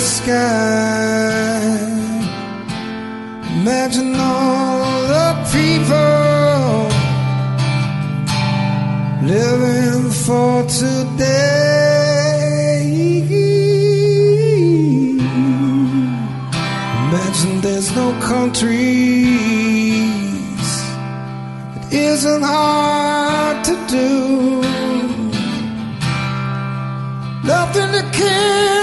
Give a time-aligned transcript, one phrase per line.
[0.00, 1.70] sky.
[3.56, 6.88] Imagine all the people
[9.28, 11.60] living for today.
[17.04, 18.70] Imagine there's no countries.
[21.76, 24.62] It isn't hard to do.
[27.44, 28.79] Nothing to care.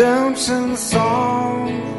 [0.00, 1.89] Redemption song.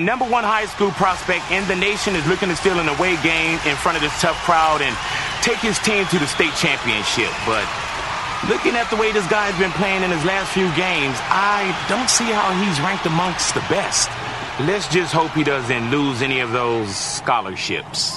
[0.00, 3.60] Number one high school prospect in the nation is looking to steal an away game
[3.68, 4.96] in front of this tough crowd and
[5.44, 7.30] take his team to the state championship.
[7.44, 7.68] But
[8.48, 12.08] looking at the way this guy's been playing in his last few games, I don't
[12.08, 14.08] see how he's ranked amongst the best.
[14.66, 18.09] Let's just hope he doesn't lose any of those scholarships.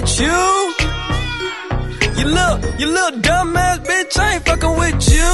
[0.00, 0.74] With you.
[2.18, 5.32] You little, you little dumb ass bitch, I ain't fucking with you.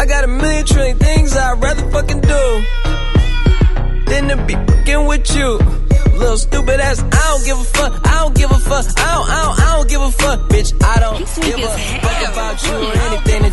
[0.00, 2.64] I got a million trillion things I'd rather fucking do
[4.06, 5.58] than to be fucking with you.
[6.18, 9.28] Little stupid ass, I don't give a fuck, I don't give a fuck, I don't,
[9.28, 10.70] I don't, I don't give a fuck, bitch.
[10.82, 12.03] I don't give a fuck about you or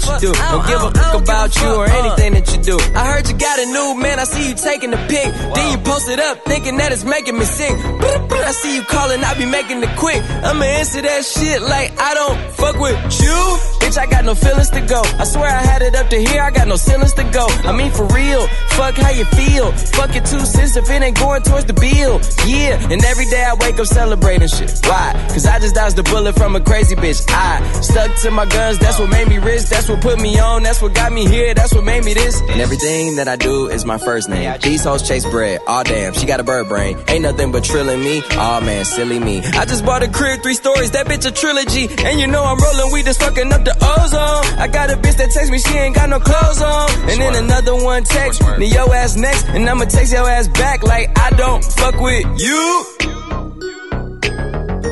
[0.02, 0.34] that you do.
[0.34, 2.76] Don't oh, give a oh, fuck oh, about you or anything that you do.
[2.78, 3.00] Uh.
[3.00, 5.30] I heard you got a new man, I see you taking the pic.
[5.56, 7.72] Then you post it up, thinking that it's making me sick.
[7.72, 10.22] I see you calling, I be making it quick.
[10.44, 13.40] I'ma answer that shit like I don't fuck with you.
[13.82, 15.02] Bitch, I got no feelings to go.
[15.02, 17.48] I swear I had it up to here, I got no ceilings to go.
[17.64, 19.72] I mean, for real, fuck how you feel.
[19.72, 22.20] Fuck it two cents if it ain't going towards the bill.
[22.46, 24.72] Yeah, and every day I wake up celebrating shit.
[24.84, 25.14] Why?
[25.30, 27.24] Cause I just dodged a bullet from a crazy bitch.
[27.30, 29.64] I stuck to my guns, that's what made me rich.
[29.70, 32.42] That's what put me on, that's what got me here, that's what made me this.
[32.42, 34.60] And everything that I do is my first name.
[34.62, 36.98] These hoes chase bread, aw damn, she got a bird brain.
[37.08, 39.40] Ain't nothing but trilling me, aw man, silly me.
[39.40, 41.88] I just bought a crib, three stories, that bitch a trilogy.
[42.04, 44.60] And you know I'm rolling weed, just fucking up the ozone.
[44.60, 46.90] I got a bitch that text me, she ain't got no clothes on.
[47.10, 50.84] And then another one text me, your ass next, and I'ma text your ass back
[50.84, 52.86] like I don't fuck with you.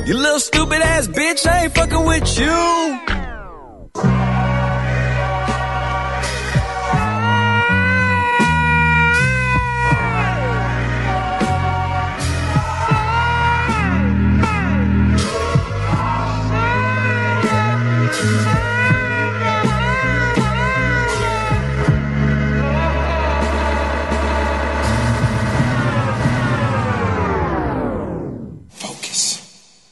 [0.05, 4.28] You little stupid ass bitch, I ain't fucking with you.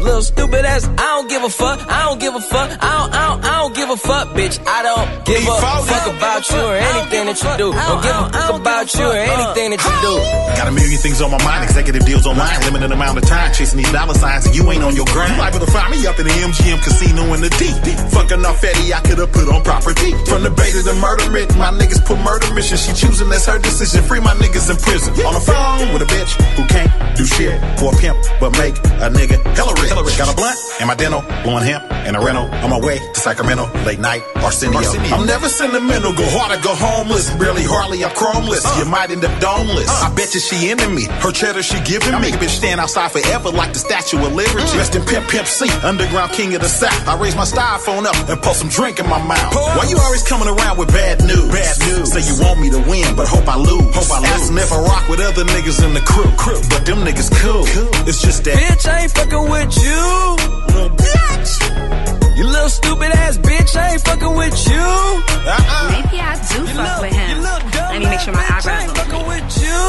[0.00, 3.12] Little stupid ass, I don't give a fuck, I don't give a fuck, I don't,
[3.12, 4.56] I don't, I don't give a fuck, bitch.
[4.66, 7.68] I don't give a fuck about you or anything that you do.
[7.76, 10.14] Don't give a fuck about you or anything that you do.
[10.56, 13.76] Got a million things on my mind, executive deals online, limited amount of time, chasing
[13.76, 15.36] these dollar signs, and you ain't on your grind.
[15.36, 17.76] You liable to find me up in the MGM casino in the deep.
[18.16, 20.16] Fucking off Eddie, I could've put on property.
[20.24, 22.80] From the bay to the murder writ, my niggas put murder mission.
[22.80, 24.00] She choosing, that's her decision.
[24.08, 25.12] Free my niggas in prison.
[25.28, 28.76] On the phone with a bitch who can't do shit for a pimp, but make
[29.04, 29.89] a nigga hella rich.
[29.90, 32.46] Got a blunt in my dental, blowing hemp in a rental.
[32.62, 34.78] On my way to Sacramento, late night, Arsenio.
[35.10, 37.28] I'm never sentimental, go hard or go homeless.
[37.34, 38.62] Barely, hardly, I'm chromeless.
[38.64, 38.78] Uh.
[38.78, 39.90] You might end up domeless.
[39.90, 40.06] Uh.
[40.06, 41.10] I bet you she into me.
[41.18, 42.30] Her cheddar she giving me.
[42.30, 44.62] Make a bitch stand outside forever like the Statue of Liberty.
[44.62, 44.78] Mm.
[44.78, 46.94] Rest in Pimp Pimp C, underground king of the South.
[47.08, 49.54] I raise my styrofoam up and pour some drink in my mouth.
[49.74, 51.50] Why you always coming around with bad news?
[51.50, 52.14] Bad news.
[52.14, 53.90] Say you want me to win, but hope I lose.
[53.90, 54.54] Hope I lose.
[54.54, 56.30] If I rock with other niggas in the crew.
[56.38, 56.62] crew.
[56.70, 57.66] But them niggas cool.
[58.06, 58.54] It's just that.
[58.54, 59.79] Bitch, I ain't fucking with you.
[59.84, 62.36] Little bitch.
[62.36, 64.76] You little stupid ass bitch, I ain't fucking with you.
[64.76, 65.90] Uh-uh.
[65.90, 67.36] Maybe I do You fuck little- with him.
[67.38, 69.80] you Let me make sure my ass bitch, I eyebrows ain't fucking with you.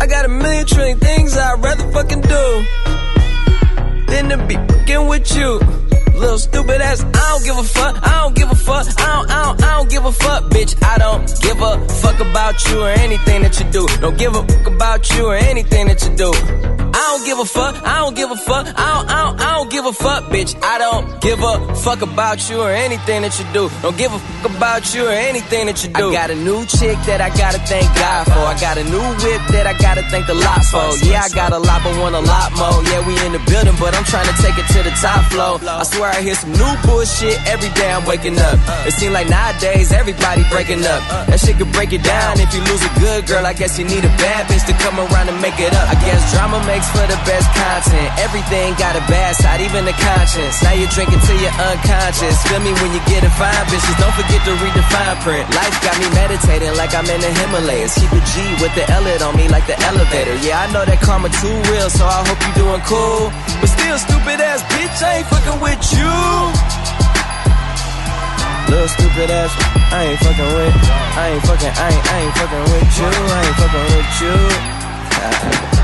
[0.00, 2.64] I got a million trillion things I'd rather fucking do
[4.06, 5.60] than to be fucking with you.
[6.14, 9.30] Little stupid ass, I don't give a fuck, I don't give a fuck, I don't,
[9.30, 9.47] I don't,
[9.88, 10.82] don't give a fuck, bitch.
[10.82, 13.86] I don't give a fuck about you or anything that you do.
[14.00, 16.30] Don't give a fuck about you or anything that you do.
[16.98, 19.54] I don't give a fuck, I don't give a fuck, I don't, I don't, I
[19.54, 20.58] don't give a fuck, bitch.
[20.62, 23.70] I don't give a fuck about you or anything that you do.
[23.82, 26.10] Don't give a fuck about you or anything that you do.
[26.10, 28.42] I got a new chick that I gotta thank God for.
[28.42, 30.90] I got a new whip that I gotta thank the lot for.
[31.06, 32.82] Yeah, I got a lot, but want a lot more.
[32.90, 35.62] Yeah, we in the building, but I'm trying to take it to the top floor.
[35.62, 38.58] I swear I hear some new bullshit every day I'm waking up.
[38.90, 41.02] It seems like nowadays everybody breaking up.
[41.30, 43.46] That shit could break it down if you lose a good girl.
[43.46, 45.86] I guess you need a bad bitch to come around and make it up.
[45.86, 48.10] I guess drama makes for the best content.
[48.18, 50.58] Everything got a bad side, even the conscience.
[50.66, 52.34] Now you're drinking till you're unconscious.
[52.50, 53.94] Feel me when you get a fine, bitches.
[54.02, 55.46] Don't forget to read the fine print.
[55.54, 57.94] Life got me meditating like I'm in the Himalayas.
[57.94, 60.34] Keep a G with the L on me like the elevator.
[60.42, 63.30] Yeah, I know that karma too real, so I hope you doing cool.
[63.62, 67.07] But still, stupid ass bitch, I ain't fucking with you.
[68.68, 69.52] Little stupid ass,
[69.92, 70.74] I ain't fucking with.
[71.16, 73.08] I ain't fucking, I ain't, I ain't fucking with you.
[73.08, 75.77] I ain't fucking with you.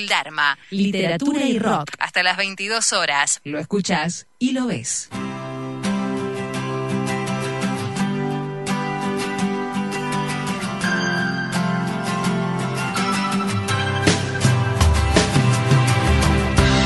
[0.00, 0.58] Del Dharma.
[0.70, 1.90] Literatura y rock.
[1.98, 3.40] Hasta las 22 horas.
[3.44, 5.08] Lo escuchás y lo ves.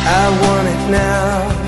[0.06, 1.64] I want it now.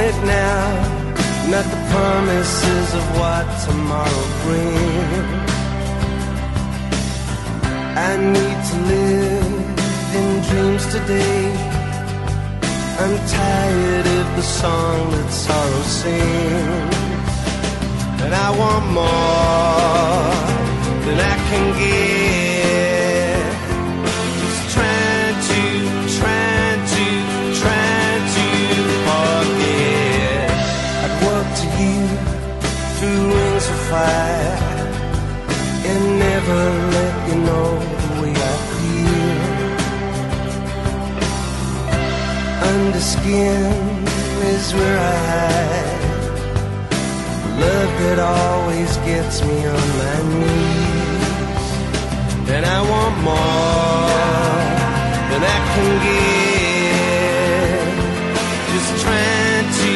[0.00, 5.51] it now, not the promises of what tomorrow brings.
[8.04, 9.46] I need to live
[10.18, 11.44] in dreams today.
[13.02, 17.34] I'm tired of the song that sorrow sings.
[18.24, 20.32] And I want more
[21.04, 22.01] than I can get.
[43.32, 43.72] Skin
[44.52, 46.04] is where I hide.
[47.64, 51.66] Love that always gets me on my knees.
[52.52, 54.60] And I want more
[55.30, 57.84] than I can get.
[58.72, 59.94] Just trying to,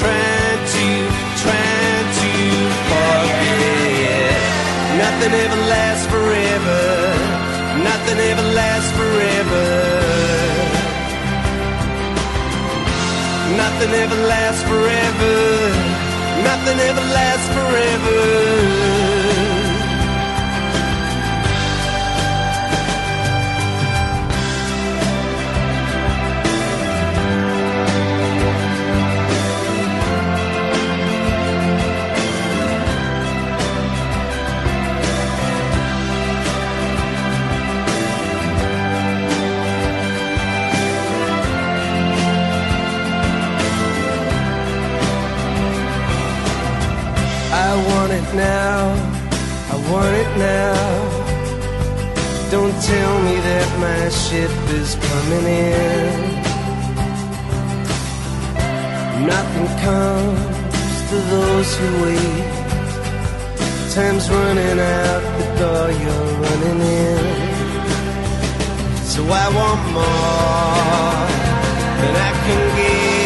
[0.00, 0.88] trying to,
[1.40, 2.32] trying to
[2.90, 4.36] forget.
[5.04, 6.82] Nothing ever lasts forever.
[7.88, 9.83] Nothing ever lasts forever.
[13.56, 15.34] Nothing ever lasts forever.
[16.42, 19.03] Nothing ever lasts forever.
[48.14, 48.94] It now.
[49.72, 50.74] I want it now.
[52.50, 56.14] Don't tell me that my ship is coming in.
[59.32, 62.46] Nothing comes to those who wait.
[63.94, 67.24] Time's running out the door you're running in.
[69.12, 71.26] So I want more
[72.00, 73.23] than I can get.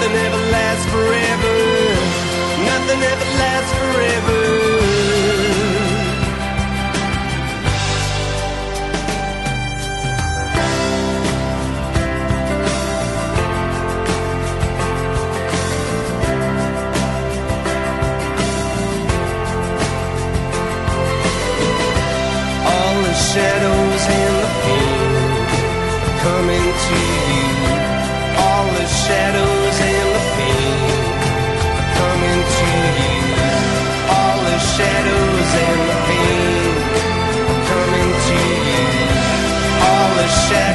[0.00, 1.56] Nothing ever lasts forever.
[2.64, 4.39] Nothing ever lasts forever.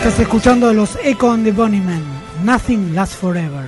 [0.05, 2.03] Estás escuchando los Echo and the Bunnymen.
[2.43, 3.67] Nothing lasts forever.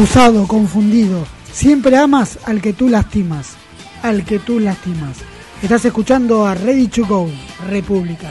[0.00, 1.26] Abusado, confundido.
[1.52, 3.56] Siempre amas al que tú lastimas.
[4.02, 5.18] Al que tú lastimas.
[5.62, 7.28] Estás escuchando a Ready to Go,
[7.68, 8.30] República.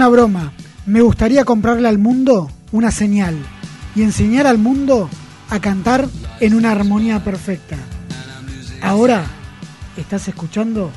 [0.00, 0.52] Una broma.
[0.86, 3.36] Me gustaría comprarle al mundo una señal
[3.94, 5.10] y enseñar al mundo
[5.50, 6.08] a cantar
[6.40, 7.76] en una armonía perfecta.
[8.80, 9.26] Ahora
[9.98, 10.90] estás escuchando.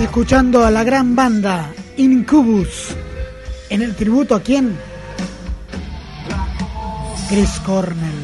[0.00, 2.96] Escuchando a la gran banda Incubus.
[3.68, 4.78] En el tributo a quién?
[7.28, 8.14] Chris Cornell,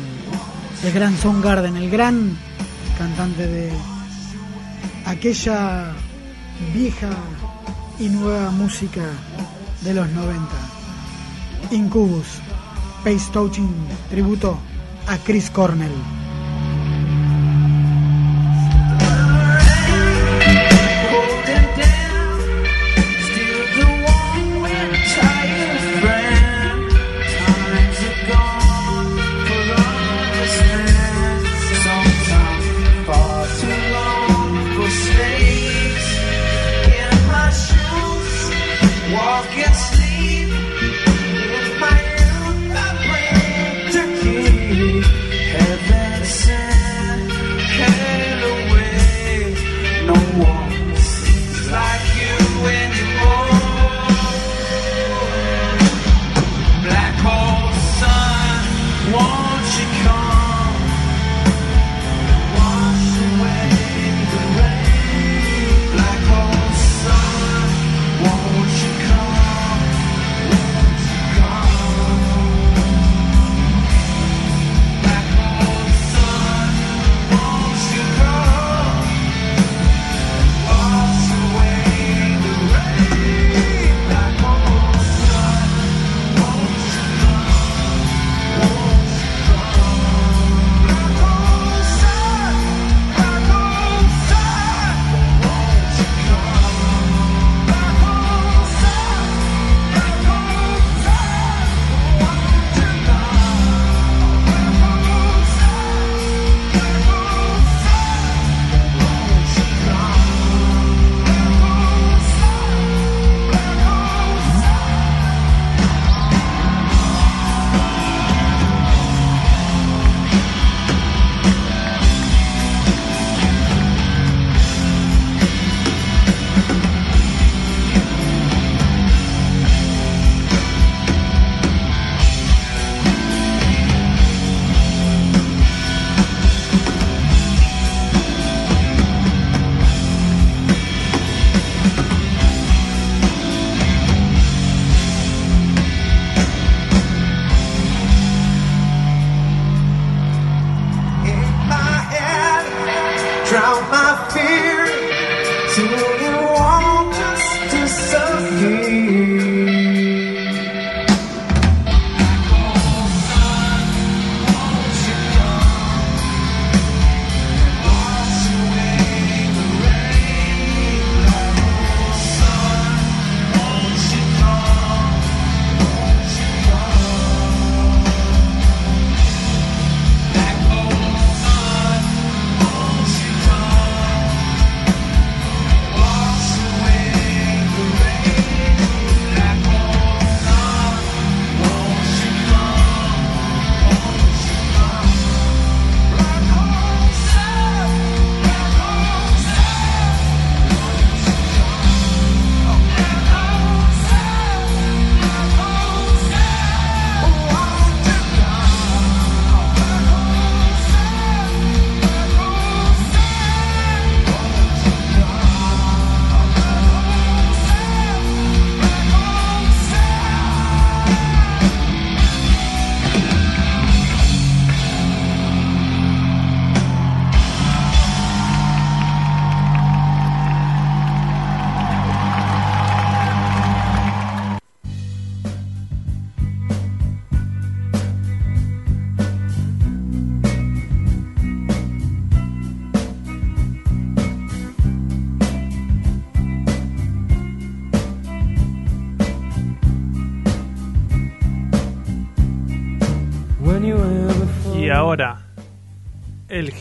[0.84, 2.38] el gran Soundgarden, el gran
[2.96, 3.72] cantante de
[5.04, 5.92] aquella
[6.72, 7.10] vieja
[7.98, 9.02] y nueva música
[9.82, 10.46] de los 90.
[11.72, 12.26] Incubus,
[13.02, 13.74] Pace Touching,
[14.10, 14.58] tributo
[15.08, 16.23] a Chris Cornell.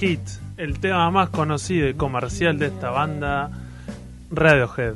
[0.04, 0.20] Hit,
[0.58, 3.50] el tema más conocido y comercial de esta banda,
[4.32, 4.96] Radiohead,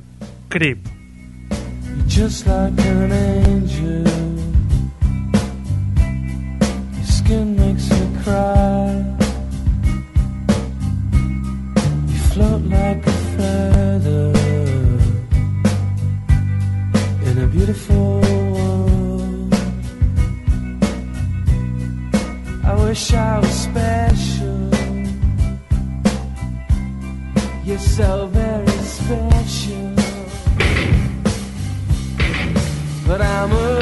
[0.49, 0.80] Creep.
[2.08, 4.03] just like an angel.
[6.95, 9.03] Your skin makes me cry.
[12.12, 14.32] You float like a feather
[17.28, 18.20] in a beautiful
[18.55, 19.53] world.
[22.66, 23.46] I wish I
[27.97, 29.95] so very special.
[33.07, 33.76] But I'm a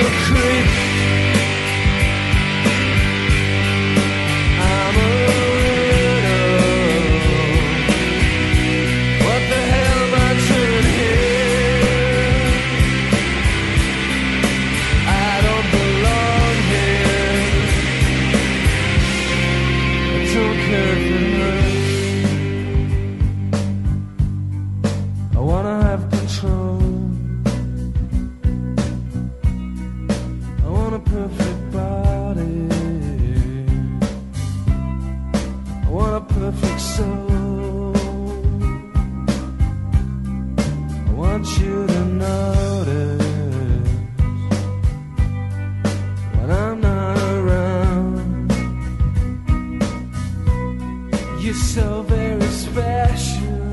[51.46, 53.70] You're so very special.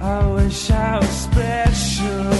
[0.00, 2.39] I wish I was special.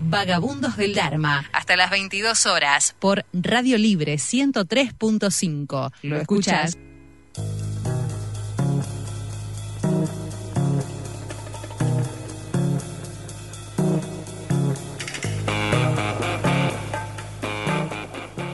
[0.00, 5.92] Vagabundos del Dharma hasta las 22 horas por Radio Libre 103.5.
[6.02, 6.76] ¿Lo escuchas?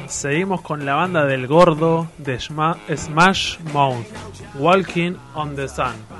[0.06, 4.04] Seguimos con la banda del gordo de Smash Mouth,
[4.56, 6.19] Walking on the Sun.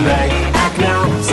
[0.00, 1.31] back now.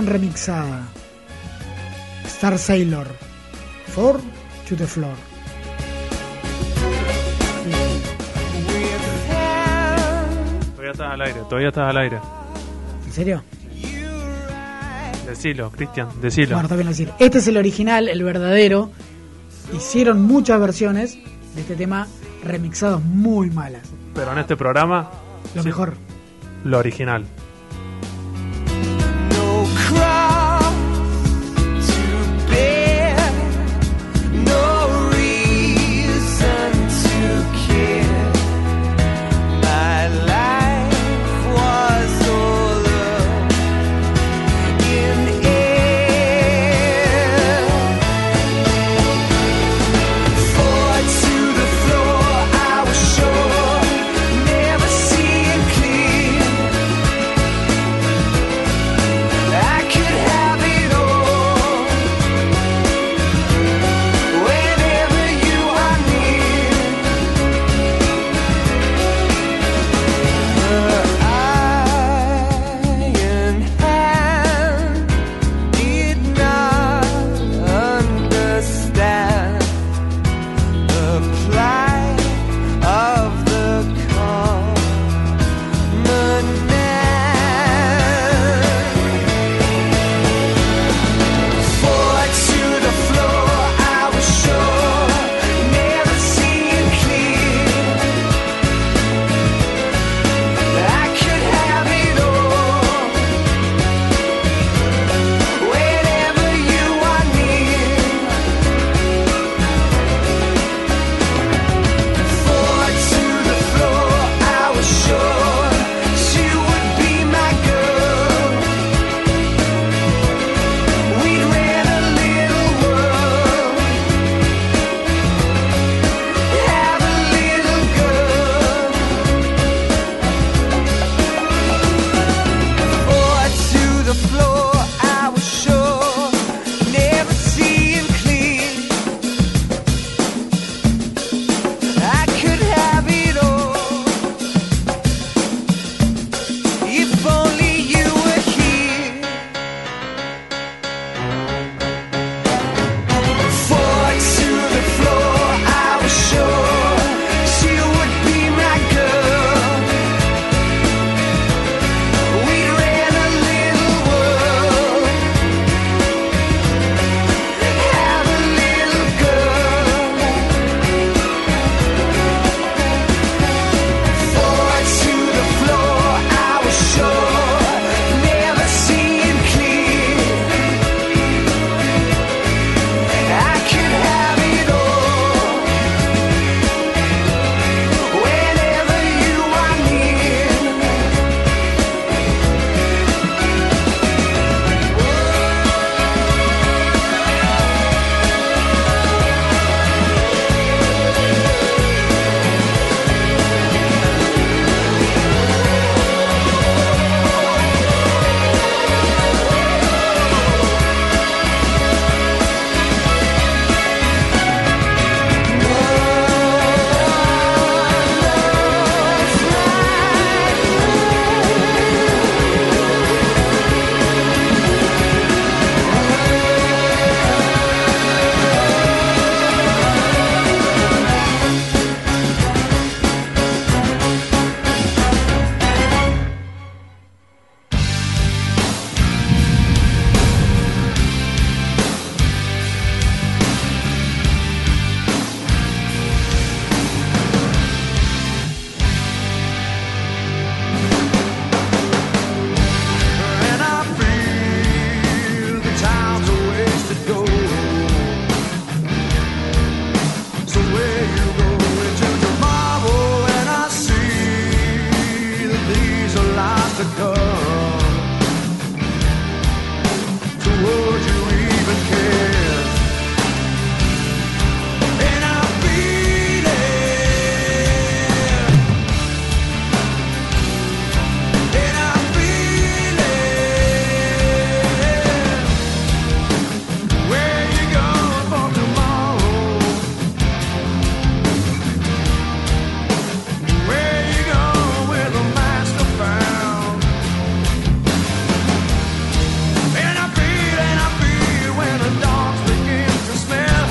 [0.00, 0.88] remixada.
[2.24, 3.06] Star Sailor,
[3.88, 4.18] For
[4.68, 5.14] to the Floor.
[10.70, 12.18] Todavía estás al aire, todavía estás al aire.
[13.06, 13.42] ¿En serio?
[15.26, 16.56] Decilo, Cristian, decilo.
[16.56, 17.10] Bueno, está bien decir.
[17.18, 18.90] Este es el original, el verdadero.
[19.74, 21.18] Hicieron muchas versiones
[21.54, 22.06] de este tema
[22.44, 23.82] remixados muy malas.
[24.14, 25.10] Pero en este programa...
[25.54, 25.94] Lo mejor.
[26.64, 27.24] Lo original.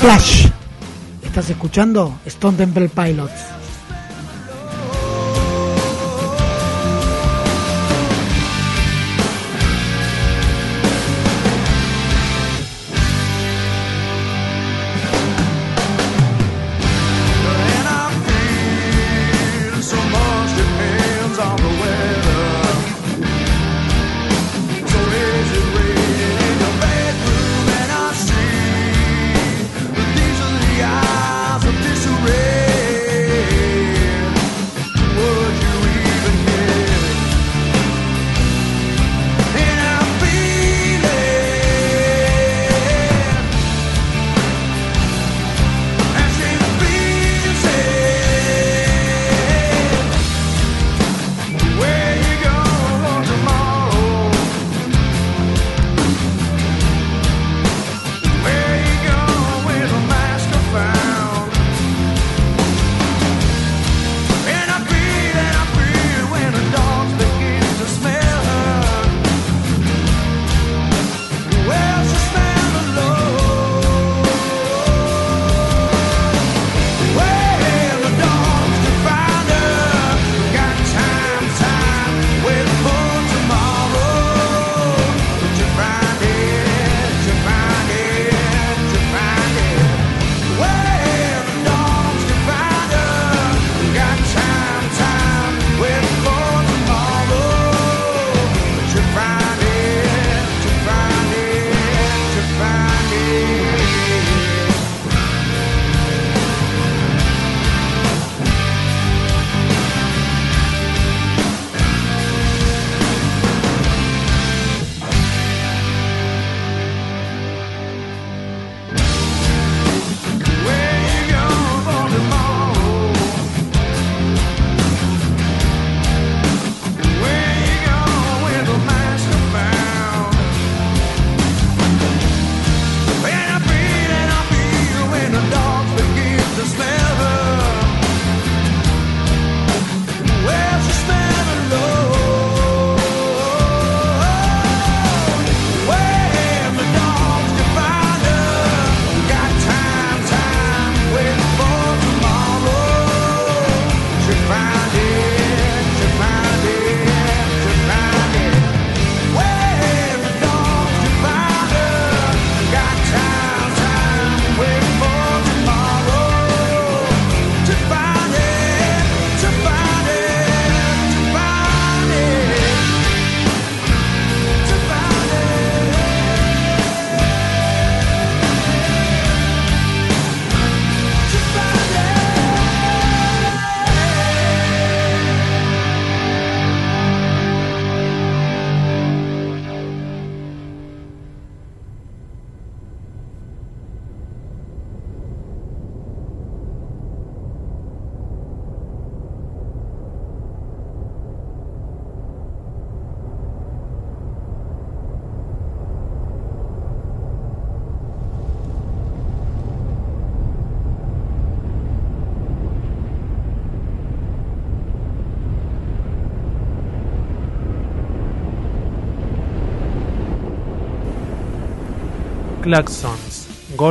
[0.01, 0.47] Flash.
[1.21, 3.50] Estás escuchando Stone Temple Pilots.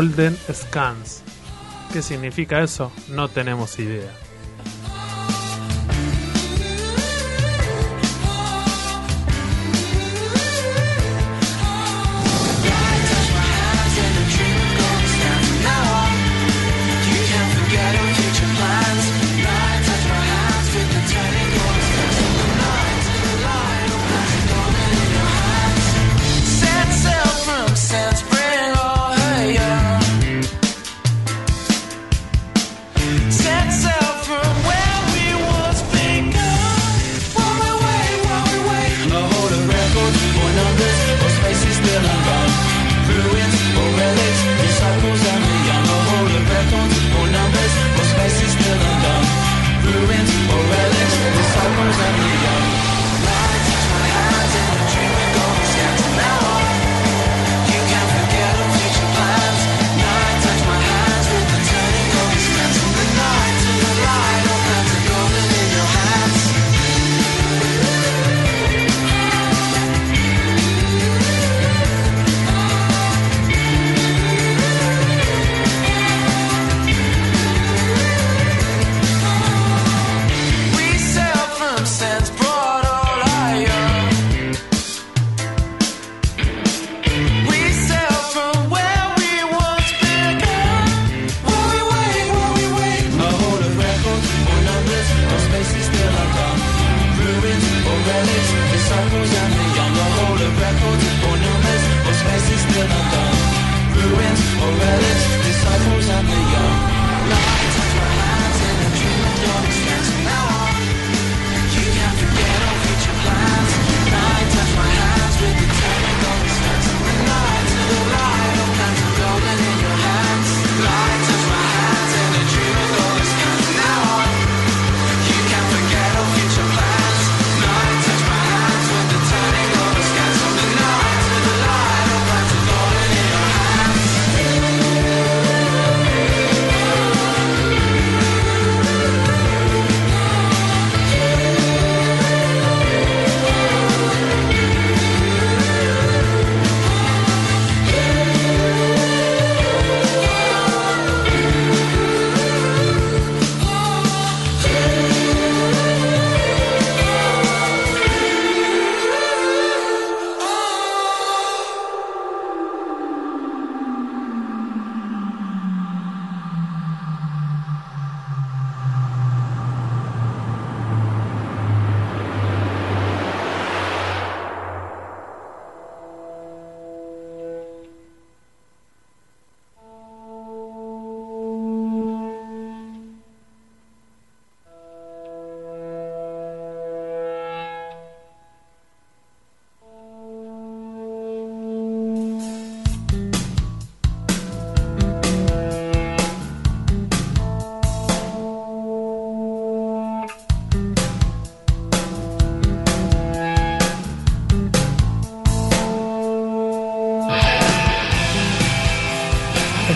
[0.01, 1.22] Golden Scans.
[1.92, 2.90] ¿Qué significa eso?
[3.09, 4.11] No tenemos idea.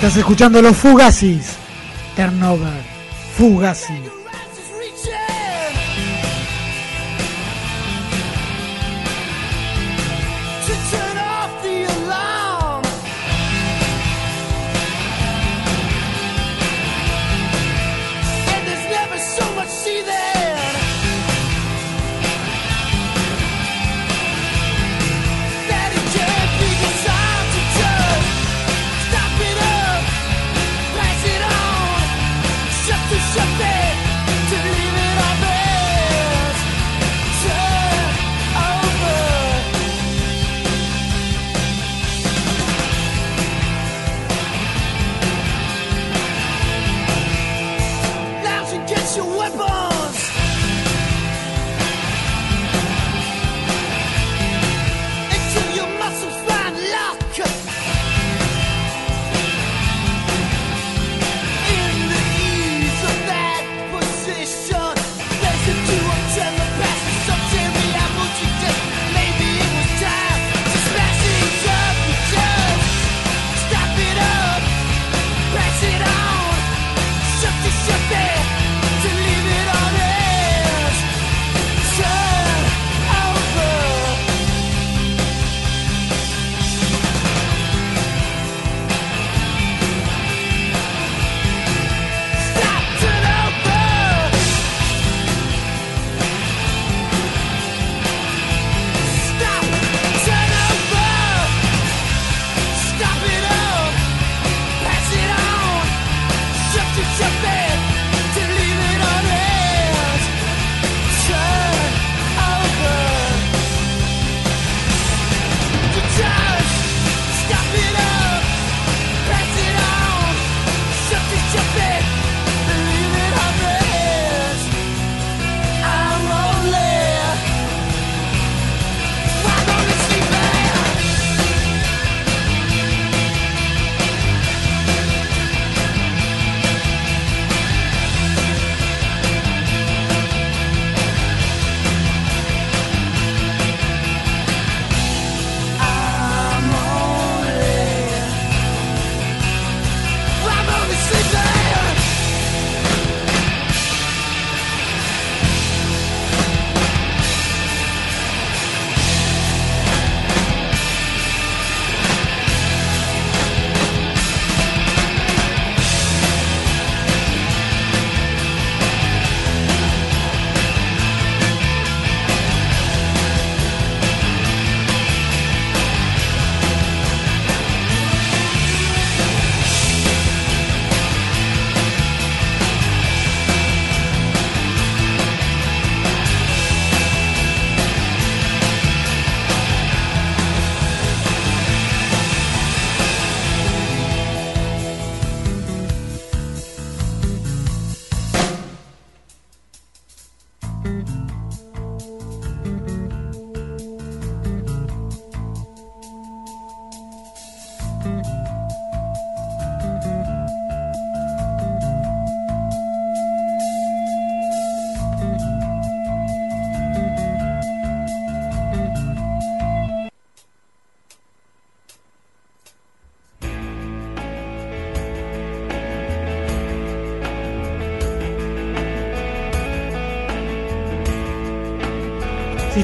[0.05, 1.57] Estás escuchando los Fugazis.
[2.15, 2.83] Turnover.
[3.39, 3.95] Fugazi.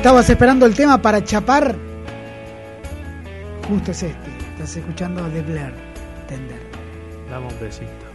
[0.00, 1.76] estabas esperando el tema para chapar,
[3.68, 4.30] justo es este.
[4.52, 5.74] Estás escuchando a The Blair,
[6.26, 6.58] Tender.
[7.28, 8.09] Dame un besito.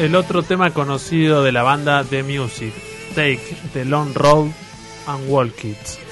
[0.00, 2.72] el otro tema conocido de la banda The Music,
[3.14, 4.50] Take the Long Road
[5.06, 6.09] and Walk It.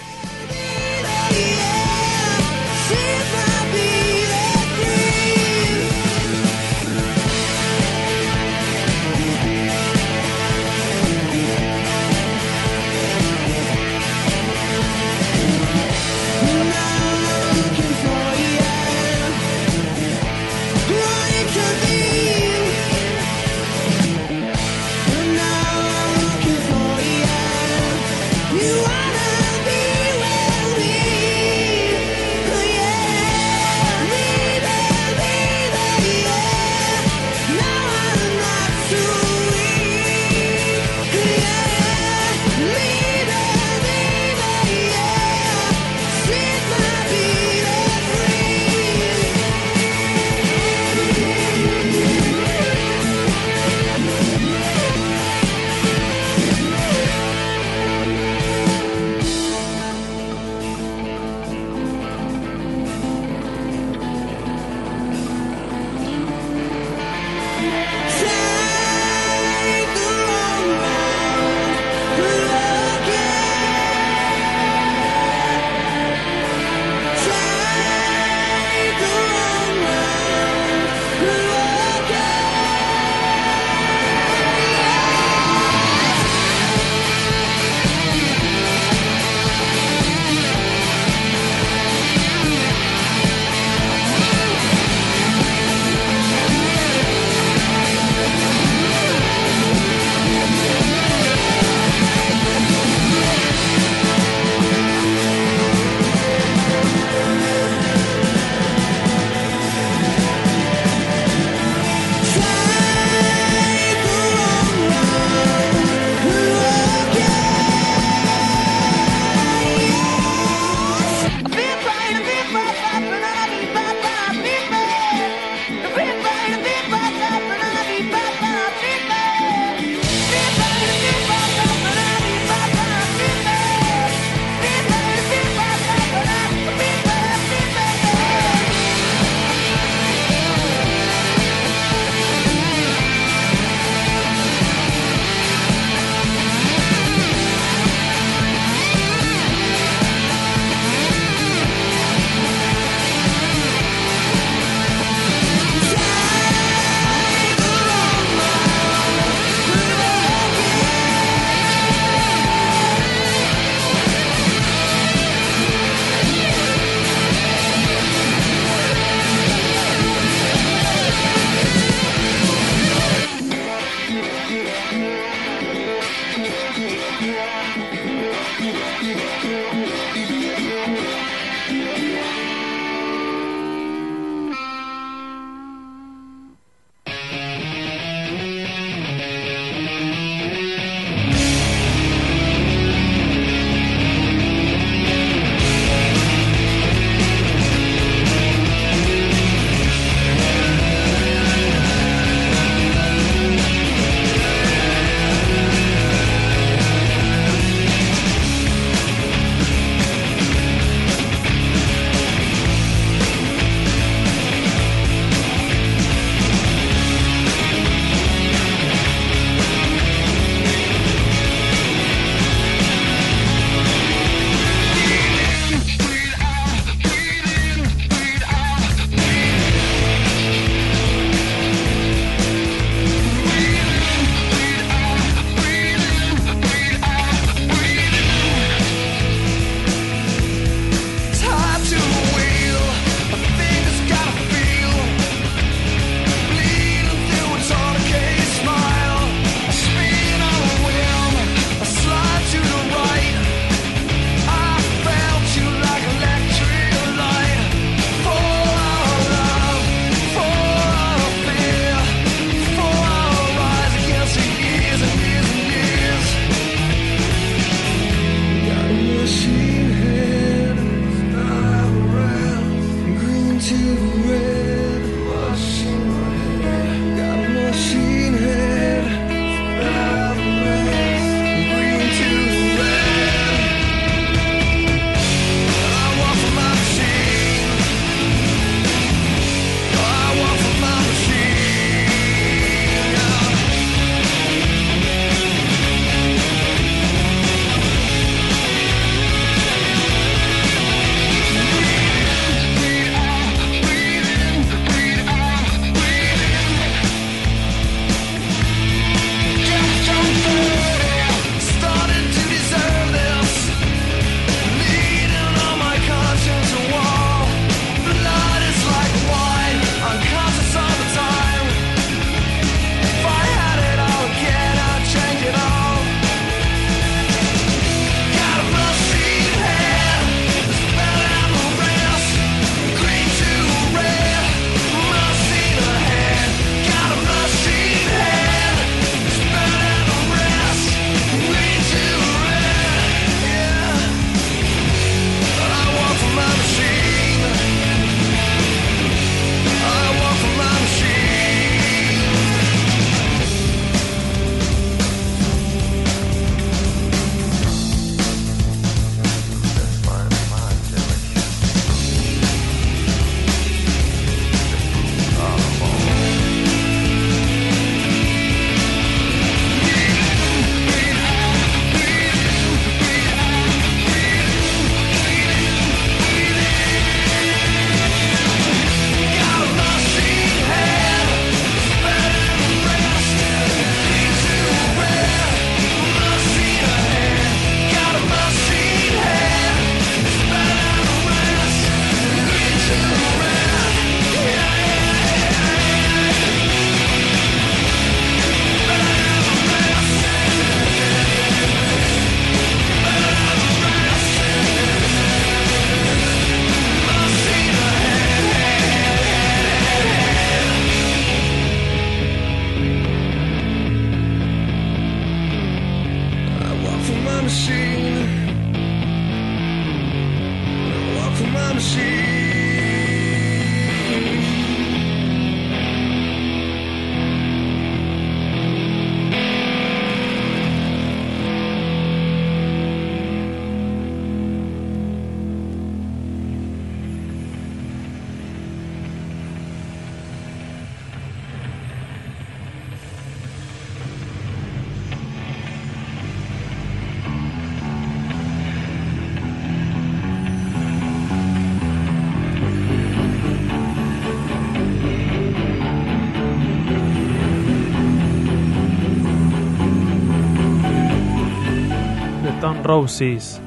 [462.88, 463.60] Roses.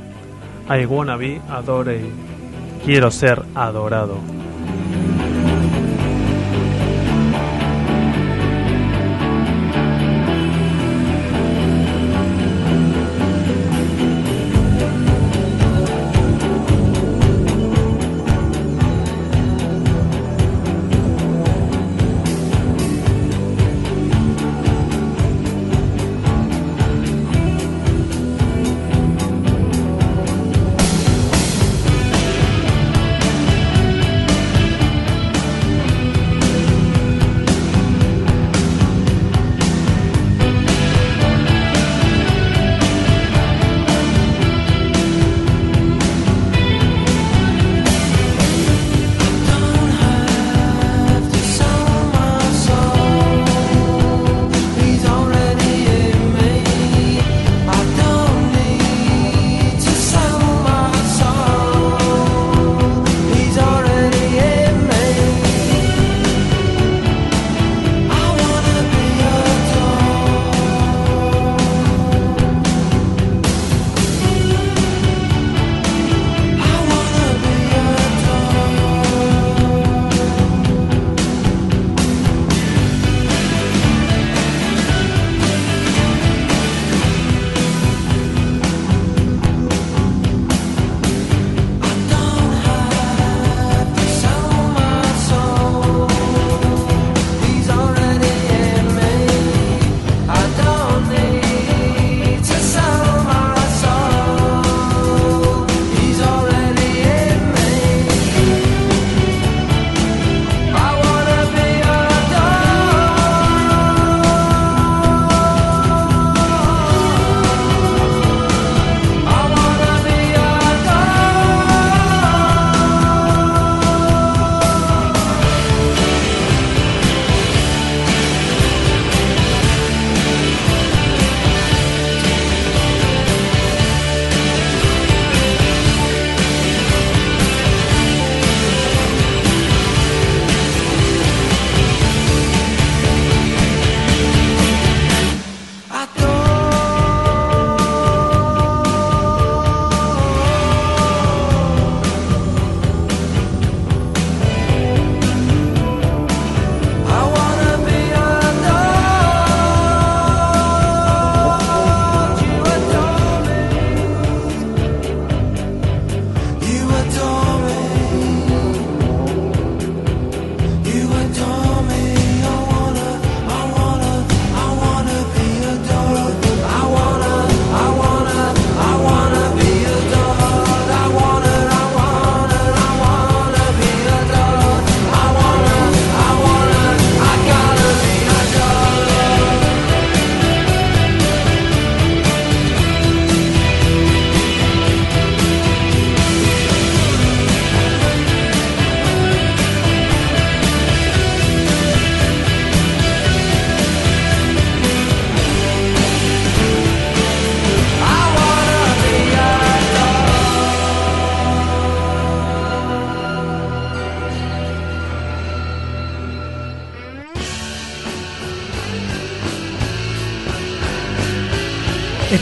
[0.67, 2.01] I wanna be adored.
[2.83, 4.40] Quiero ser adorado.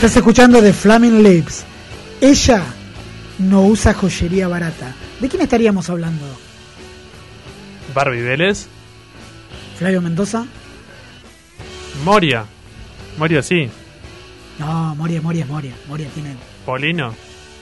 [0.00, 1.62] Estás escuchando de Flaming Lips.
[2.22, 2.64] Ella
[3.38, 4.94] no usa joyería barata.
[5.20, 6.24] ¿De quién estaríamos hablando?
[7.92, 8.66] Barbie Vélez.
[9.76, 10.46] ¿Flavio Mendoza?
[12.02, 12.46] Moria.
[13.18, 13.68] Moria sí.
[14.58, 15.74] No, Moria, Moria, Moria.
[15.86, 16.34] Moria tiene.
[16.64, 17.14] Polino.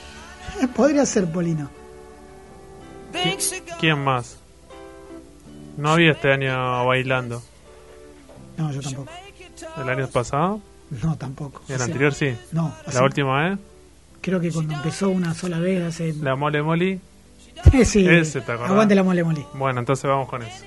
[0.77, 1.69] Podría ser Polino.
[3.81, 4.37] ¿Quién más?
[5.75, 7.43] No había este año bailando.
[8.55, 9.11] No, yo tampoco.
[9.81, 10.61] ¿El año pasado?
[11.03, 11.61] No, tampoco.
[11.67, 12.35] ¿Y el O sea, anterior sí?
[12.51, 12.73] No.
[12.85, 13.59] ¿La hace- última vez?
[14.21, 16.13] Creo que cuando empezó una sola vez hace.
[16.13, 16.99] ¿La Mole Moli?
[17.85, 18.07] sí.
[18.07, 18.71] Ese, ¿te acordás?
[18.71, 19.45] Aguante la mole mole.
[19.53, 20.63] Bueno, entonces vamos con eso.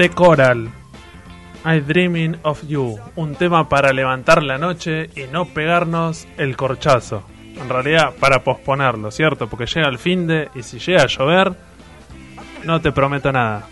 [0.00, 0.70] The Coral.
[1.62, 2.98] I Dreaming of You.
[3.16, 7.22] Un tema para levantar la noche y no pegarnos el corchazo.
[7.60, 9.46] En realidad, para posponerlo, ¿cierto?
[9.46, 11.52] Porque llega el fin de y si llega a llover,
[12.64, 13.66] no te prometo nada.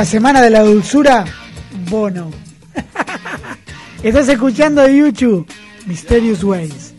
[0.00, 1.26] la semana de la dulzura,
[1.90, 2.30] Bono.
[4.02, 5.46] Estás escuchando de YouTube,
[5.84, 6.89] Mysterious Ways.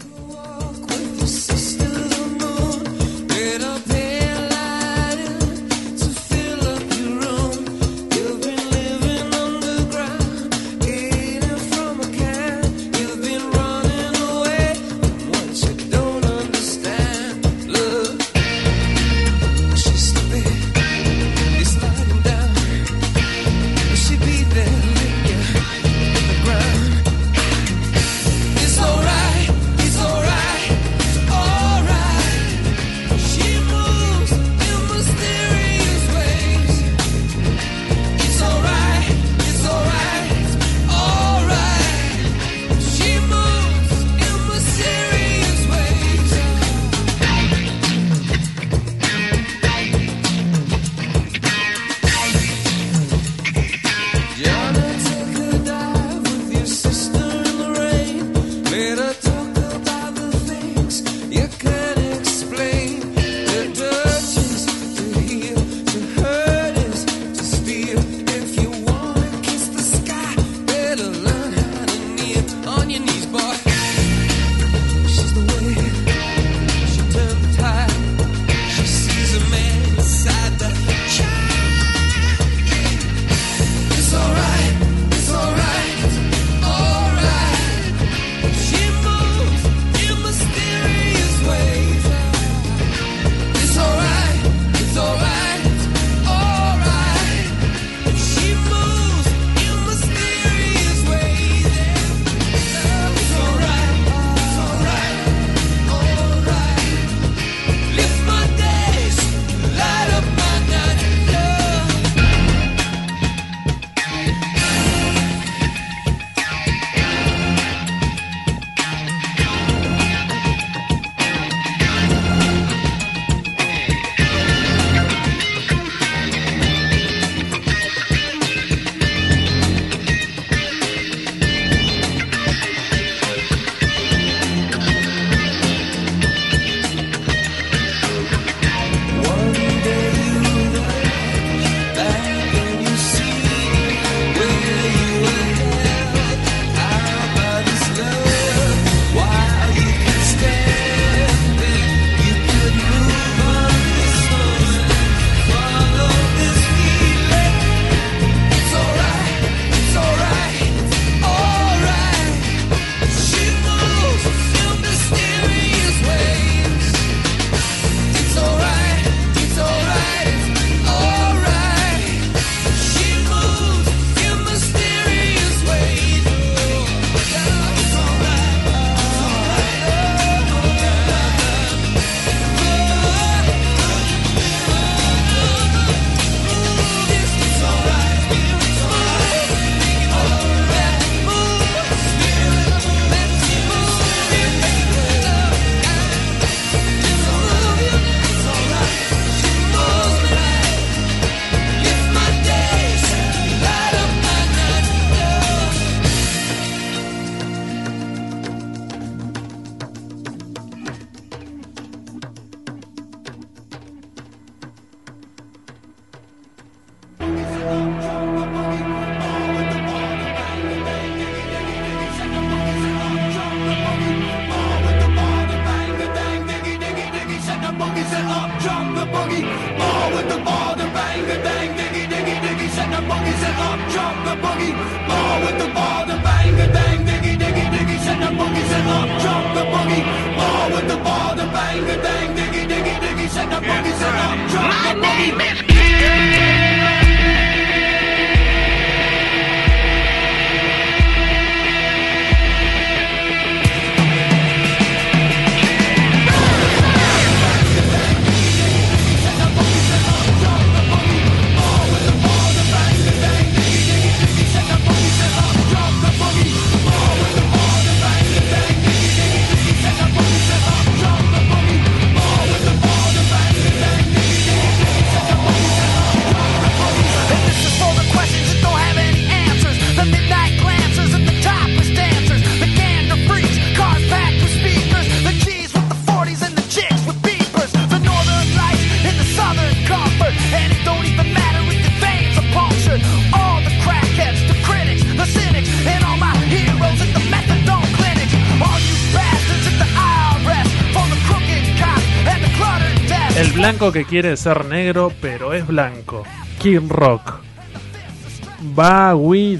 [303.90, 306.24] Que quiere ser negro, pero es blanco.
[306.60, 307.40] King Rock.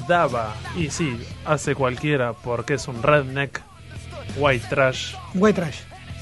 [0.08, 0.54] Daba.
[0.78, 3.62] Y sí, hace cualquiera porque es un redneck,
[4.38, 5.78] white trash, White trash.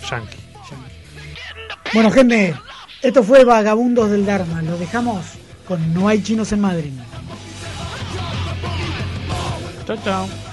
[0.09, 0.37] yankee.
[1.93, 2.55] Bueno, gente,
[3.01, 4.61] esto fue Vagabundos del Dharma.
[4.61, 5.25] Lo dejamos
[5.67, 6.93] con No hay chinos en Madrid.
[9.85, 10.48] Chao, chao.